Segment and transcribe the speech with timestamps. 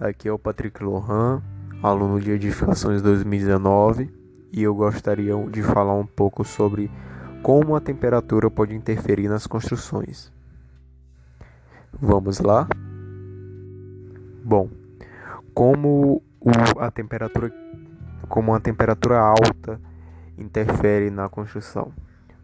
[0.00, 1.42] Aqui é o Patrick Lohan,
[1.82, 4.10] aluno de Edificações 2019,
[4.50, 6.90] e eu gostaria de falar um pouco sobre
[7.42, 10.32] como a temperatura pode interferir nas construções.
[12.00, 12.66] Vamos lá?
[14.42, 14.70] Bom,
[15.52, 16.22] como
[16.78, 17.52] a temperatura
[18.26, 19.78] como a temperatura alta
[20.38, 21.92] interfere na construção?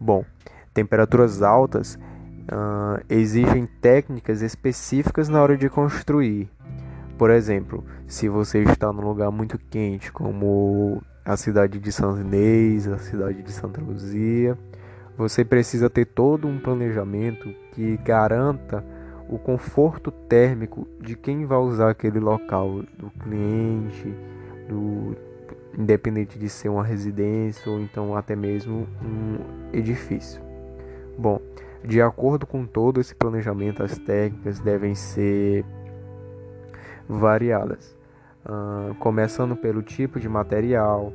[0.00, 0.24] Bom,
[0.72, 1.98] temperaturas altas
[2.52, 6.50] uh, exigem técnicas específicas na hora de construir,
[7.22, 12.88] por exemplo, se você está num lugar muito quente, como a cidade de São Inês,
[12.88, 14.58] a cidade de Santa Luzia,
[15.16, 18.84] você precisa ter todo um planejamento que garanta
[19.28, 24.12] o conforto térmico de quem vai usar aquele local, do cliente,
[24.68, 25.16] do
[25.78, 29.38] independente de ser uma residência ou então até mesmo um
[29.72, 30.42] edifício.
[31.16, 31.40] Bom,
[31.84, 35.64] de acordo com todo esse planejamento, as técnicas devem ser
[37.08, 37.96] variadas,
[38.46, 41.12] uh, começando pelo tipo de material,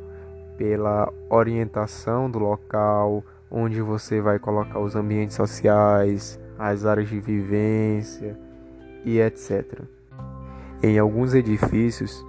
[0.58, 8.38] pela orientação do local, onde você vai colocar os ambientes sociais, as áreas de vivência
[9.06, 9.84] e etc.
[10.84, 12.20] Em alguns edifícios,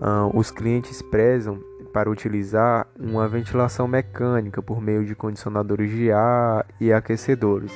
[0.00, 1.60] uh, os clientes prezam
[1.94, 7.72] para utilizar uma ventilação mecânica por meio de condicionadores de ar e aquecedores,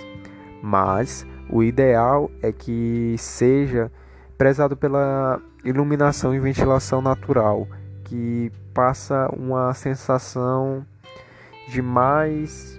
[0.60, 3.92] mas o ideal é que seja
[4.36, 7.68] prezado pela iluminação e ventilação natural,
[8.06, 10.84] que passa uma sensação
[11.68, 12.76] de mais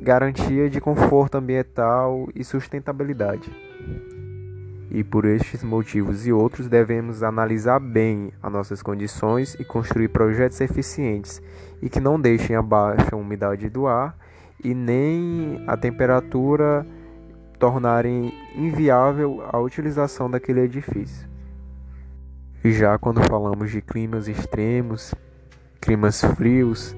[0.00, 3.48] garantia de conforto ambiental e sustentabilidade.
[4.94, 10.60] E por estes motivos e outros, devemos analisar bem as nossas condições e construir projetos
[10.60, 11.42] eficientes
[11.82, 12.62] e que não deixem a
[13.16, 14.16] umidade do ar
[14.62, 16.86] e nem a temperatura
[17.58, 21.28] tornarem inviável a utilização daquele edifício.
[22.62, 25.12] E já quando falamos de climas extremos,
[25.80, 26.96] climas frios,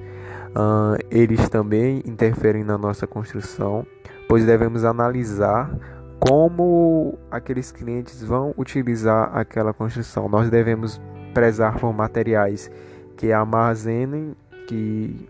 [1.09, 3.87] eles também interferem na nossa construção,
[4.29, 10.27] pois devemos analisar como aqueles clientes vão utilizar aquela construção.
[10.27, 10.99] Nós devemos
[11.33, 12.71] prezar por materiais
[13.15, 14.35] que armazenem,
[14.67, 15.29] que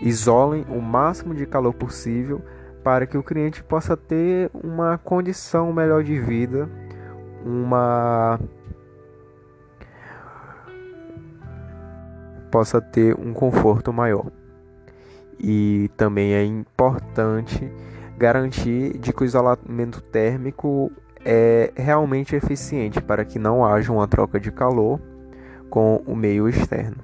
[0.00, 2.42] isolem o máximo de calor possível
[2.82, 6.68] para que o cliente possa ter uma condição melhor de vida,
[7.44, 8.38] uma
[12.50, 14.26] possa ter um conforto maior.
[15.38, 17.70] E também é importante
[18.18, 20.90] garantir de que o isolamento térmico
[21.24, 25.00] é realmente eficiente para que não haja uma troca de calor
[25.70, 26.98] com o meio externo.